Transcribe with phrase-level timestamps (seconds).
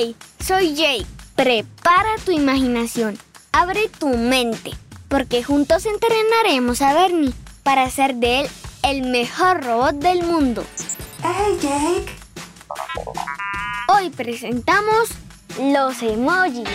[0.00, 1.06] Hey, soy Jake.
[1.34, 3.18] Prepara tu imaginación.
[3.50, 4.70] Abre tu mente.
[5.08, 7.32] Porque juntos entrenaremos a Bernie
[7.64, 8.48] para hacer de él
[8.84, 10.62] el mejor robot del mundo.
[11.24, 12.12] Hey, Jake.
[13.88, 15.08] Hoy presentamos
[15.58, 16.68] los emojis.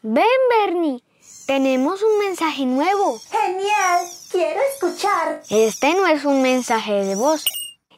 [0.00, 1.03] Ven, Bernie.
[1.46, 3.20] Tenemos un mensaje nuevo.
[3.30, 4.06] Genial.
[4.30, 5.42] Quiero escuchar.
[5.50, 7.44] Este no es un mensaje de voz.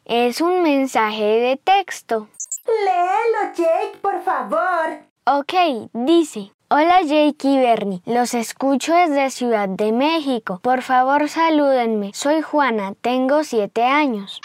[0.03, 2.27] Es un mensaje de texto.
[2.65, 4.99] Léelo, Jake, por favor.
[5.25, 6.51] Ok, dice.
[6.69, 10.59] Hola Jake y Bernie, los escucho desde Ciudad de México.
[10.61, 12.11] Por favor salúdenme.
[12.13, 14.41] Soy Juana, tengo siete años.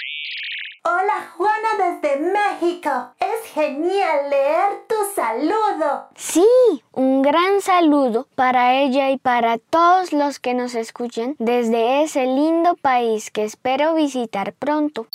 [0.84, 2.90] Hola Juana desde México.
[3.20, 6.08] Es genial leer tu saludo.
[6.16, 6.44] Sí,
[6.90, 12.74] un gran saludo para ella y para todos los que nos escuchen desde ese lindo
[12.74, 15.06] país que espero visitar pronto.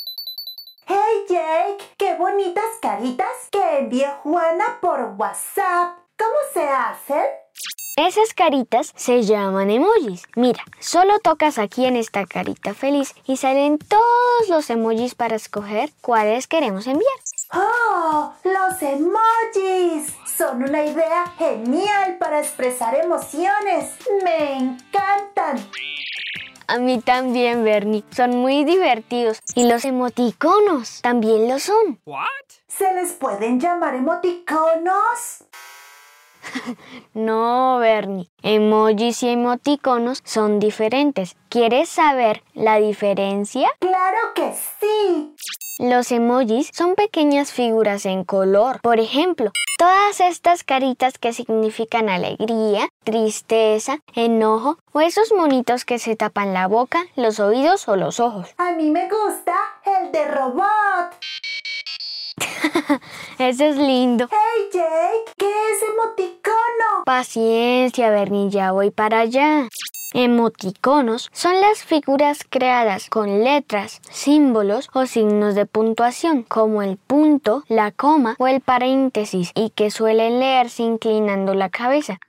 [0.85, 5.97] Hey Jake, qué bonitas caritas que envió Juana por WhatsApp.
[6.17, 7.25] ¿Cómo se hacen?
[7.97, 10.21] Esas caritas se llaman emojis.
[10.35, 15.89] Mira, solo tocas aquí en esta carita feliz y salen todos los emojis para escoger
[15.99, 17.11] cuáles queremos enviar.
[17.53, 18.33] ¡Oh!
[18.43, 20.13] ¡Los emojis!
[20.27, 23.95] Son una idea genial para expresar emociones.
[24.23, 25.67] ¡Me encantan!
[26.67, 28.03] A mí también, Bernie.
[28.11, 29.39] Son muy divertidos.
[29.55, 31.99] Y los emoticonos también lo son.
[32.67, 35.46] ¿Se les pueden llamar emoticonos?
[37.13, 38.29] No, Bernie.
[38.43, 41.35] Emojis y emoticonos son diferentes.
[41.49, 43.69] ¿Quieres saber la diferencia?
[43.79, 45.35] ¡Claro que sí!
[45.79, 48.79] Los emojis son pequeñas figuras en color.
[48.81, 56.15] Por ejemplo, todas estas caritas que significan alegría, tristeza, enojo o esos monitos que se
[56.15, 58.49] tapan la boca, los oídos o los ojos.
[58.57, 61.15] A mí me gusta el de robot.
[63.39, 64.27] Eso es lindo.
[64.31, 67.03] Hey Jake, ¿qué es emoticono?
[67.05, 69.67] Paciencia, Bernie, ya voy para allá.
[70.13, 77.63] Emoticonos son las figuras creadas con letras, símbolos o signos de puntuación, como el punto,
[77.67, 82.19] la coma o el paréntesis, y que suelen leerse inclinando la cabeza.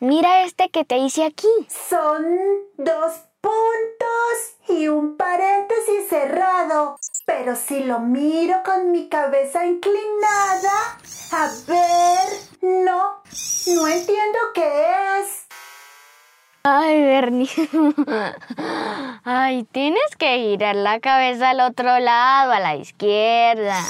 [0.00, 1.48] Mira este que te hice aquí.
[1.68, 2.24] Son
[2.76, 4.05] dos puntos
[7.46, 10.98] Pero si lo miro con mi cabeza inclinada,
[11.30, 12.28] a ver,
[12.60, 13.22] no,
[13.68, 15.46] no entiendo qué es.
[16.64, 17.48] Ay, Bernie.
[19.24, 23.80] Ay, tienes que girar la cabeza al otro lado, a la izquierda.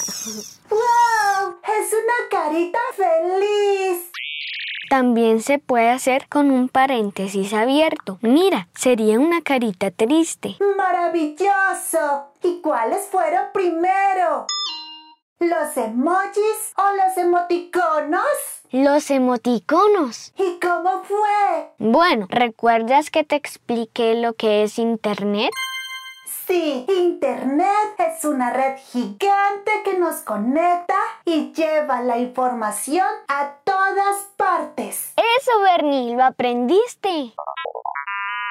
[0.69, 1.57] ¡Wow!
[1.63, 4.11] Es una carita feliz.
[4.89, 8.19] También se puede hacer con un paréntesis abierto.
[8.23, 10.57] Mira, sería una carita triste.
[10.77, 12.33] ¡Maravilloso!
[12.43, 14.47] ¿Y cuáles fueron primero?
[15.39, 18.23] ¿Los emojis o los emoticonos?
[18.71, 20.33] Los emoticonos.
[20.39, 21.73] ¿Y cómo fue?
[21.79, 25.51] Bueno, ¿recuerdas que te expliqué lo que es Internet?
[26.47, 27.76] Sí, Internet
[28.27, 35.15] una red gigante que nos conecta y lleva la información a todas partes.
[35.17, 37.33] Eso, Bernie, lo aprendiste.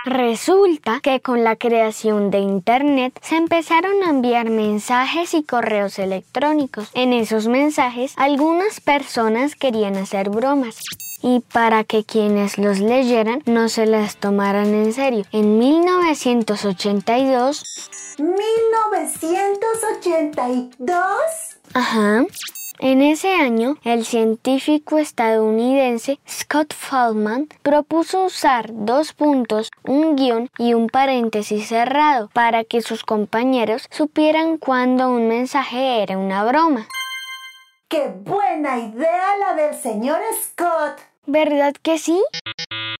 [0.06, 6.92] Resulta que con la creación de Internet se empezaron a enviar mensajes y correos electrónicos.
[6.94, 10.80] En esos mensajes algunas personas querían hacer bromas
[11.26, 15.26] y para que quienes los leyeran no se las tomaran en serio.
[15.32, 17.64] En 1982...
[18.20, 21.10] ¿1982?
[21.74, 22.24] Ajá.
[22.78, 30.76] En ese año, el científico estadounidense Scott Feldman propuso usar dos puntos, un guion y
[30.76, 36.88] un paréntesis cerrado para que sus compañeros supieran cuando un mensaje era una broma.
[37.88, 41.02] ¡Qué buena idea la del señor Scott!
[41.28, 42.24] ¿Verdad que sí?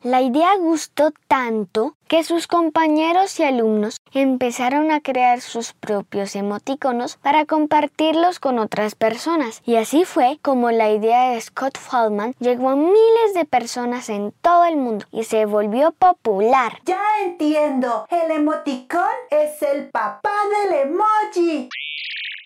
[0.02, 7.18] La idea gustó tanto que sus compañeros y alumnos empezaron a crear sus propios emoticonos
[7.18, 9.62] para compartirlos con otras personas.
[9.66, 14.32] Y así fue como la idea de Scott Feldman llegó a miles de personas en
[14.42, 16.80] todo el mundo y se volvió popular.
[16.86, 20.34] Ya entiendo, el emoticón es el papá
[20.64, 21.70] del emoji.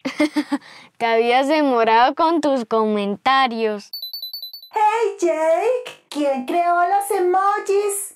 [0.97, 3.91] Te habías demorado con tus comentarios.
[4.71, 8.16] Hey Jake, ¿quién creó los emojis?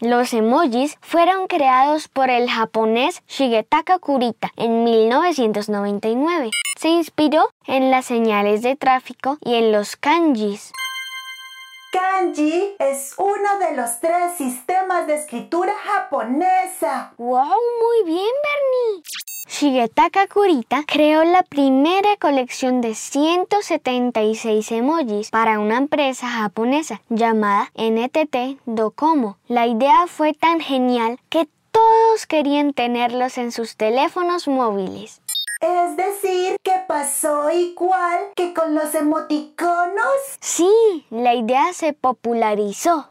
[0.00, 6.50] Los emojis fueron creados por el japonés Shigetaka Kurita en 1999.
[6.78, 10.72] Se inspiró en las señales de tráfico y en los kanjis.
[11.90, 17.14] kanji es uno de los tres sistemas de escritura japonesa.
[17.16, 17.46] ¡Wow!
[17.46, 19.02] Muy bien, Bernie.
[19.46, 28.60] Shigetaka Kurita creó la primera colección de 176 emojis para una empresa japonesa llamada NTT
[28.64, 29.36] Docomo.
[29.46, 35.20] La idea fue tan genial que todos querían tenerlos en sus teléfonos móviles.
[35.60, 40.14] Es decir, que pasó igual que con los emoticonos.
[40.40, 43.10] Sí, la idea se popularizó.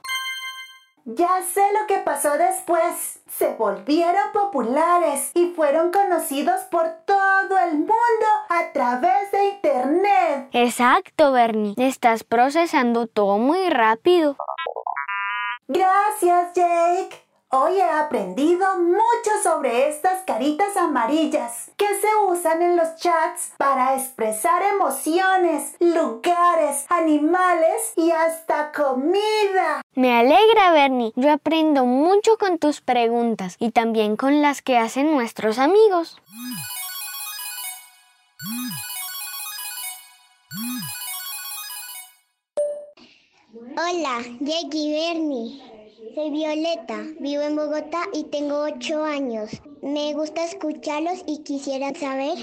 [1.06, 3.20] Ya sé lo que pasó después.
[3.28, 10.50] Se volvieron populares y fueron conocidos por todo el mundo a través de Internet.
[10.54, 11.74] Exacto, Bernie.
[11.78, 14.38] Estás procesando todo muy rápido.
[15.68, 17.23] Gracias, Jake.
[17.56, 23.96] Hoy he aprendido mucho sobre estas caritas amarillas que se usan en los chats para
[23.96, 29.84] expresar emociones, lugares, animales y hasta comida.
[29.94, 31.14] Me alegra, Bernie.
[31.16, 36.18] Yo aprendo mucho con tus preguntas y también con las que hacen nuestros amigos.
[43.78, 45.73] Hola, Jake y Bernie.
[46.12, 49.50] Soy Violeta, vivo en Bogotá y tengo 8 años.
[49.82, 52.38] Me gusta escucharlos y quisiera saber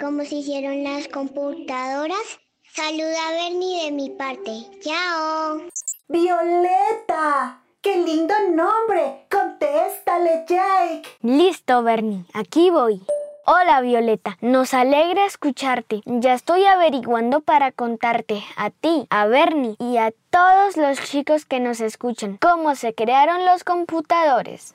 [0.00, 2.38] cómo se hicieron las computadoras.
[2.72, 4.64] Saluda a Bernie de mi parte.
[4.80, 5.60] Chao.
[6.06, 9.26] Violeta, qué lindo nombre.
[9.28, 11.02] Contéstale, Jake.
[11.20, 13.02] Listo, Bernie, aquí voy.
[13.50, 16.02] Hola Violeta, nos alegra escucharte.
[16.04, 21.58] Ya estoy averiguando para contarte a ti, a Bernie y a todos los chicos que
[21.58, 24.74] nos escuchan cómo se crearon los computadores.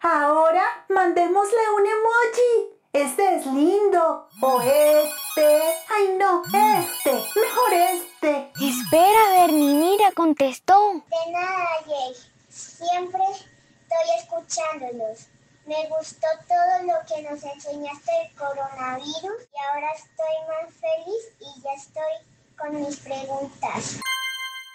[0.00, 2.76] Ahora mandémosle un emoji.
[2.92, 4.26] Este es lindo.
[4.42, 5.62] O este.
[5.88, 7.12] Ay no, este.
[7.12, 8.50] Mejor este.
[8.66, 10.74] Espera, Bernie, mira, contestó.
[10.92, 12.18] De nada, Jake.
[12.48, 15.28] Siempre estoy escuchándolos.
[15.66, 21.60] Me gustó todo lo que nos enseñaste del coronavirus y ahora estoy más feliz y
[21.60, 24.00] ya estoy con mis preguntas.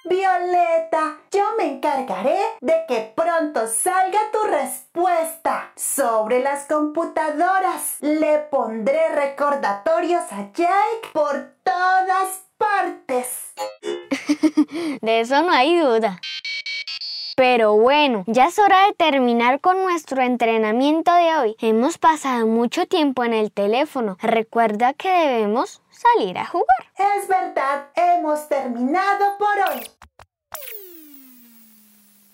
[0.03, 7.95] Violeta, yo me encargaré de que pronto salga tu respuesta sobre las computadoras.
[8.01, 13.53] Le pondré recordatorios a Jake por todas partes.
[15.01, 16.19] de eso no hay duda.
[17.41, 21.55] Pero bueno, ya es hora de terminar con nuestro entrenamiento de hoy.
[21.59, 24.15] Hemos pasado mucho tiempo en el teléfono.
[24.21, 26.67] Recuerda que debemos salir a jugar.
[26.99, 30.00] Es verdad, hemos terminado por hoy.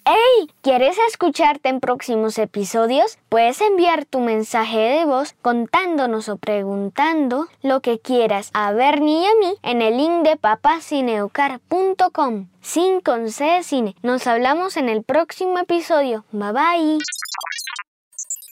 [0.09, 0.49] ¡Hey!
[0.61, 3.17] ¿Quieres escucharte en próximos episodios?
[3.27, 9.25] Puedes enviar tu mensaje de voz contándonos o preguntando lo que quieras a Bernie y
[9.25, 12.47] a mí en el link de papacineucar.com.
[12.61, 13.97] Sin con C cine.
[14.01, 16.23] Nos hablamos en el próximo episodio.
[16.31, 16.99] Bye bye.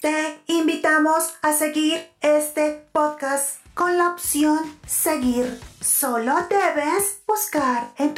[0.02, 5.62] Te invitamos a seguir este podcast con la opción seguir.
[5.80, 8.15] Solo debes buscar en